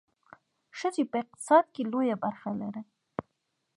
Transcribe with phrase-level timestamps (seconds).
[0.77, 2.83] ښځې په اقتصاد کې لویه برخه لري.